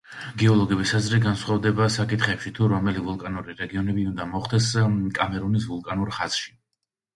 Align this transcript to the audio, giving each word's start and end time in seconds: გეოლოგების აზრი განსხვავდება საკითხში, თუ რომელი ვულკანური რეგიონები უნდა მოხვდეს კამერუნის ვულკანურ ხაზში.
გეოლოგების 0.43 0.93
აზრი 0.99 1.19
განსხვავდება 1.25 1.89
საკითხში, 1.97 2.53
თუ 2.61 2.71
რომელი 2.73 3.05
ვულკანური 3.11 3.57
რეგიონები 3.61 4.09
უნდა 4.15 4.29
მოხვდეს 4.33 4.73
კამერუნის 5.21 5.71
ვულკანურ 5.75 6.15
ხაზში. 6.21 6.53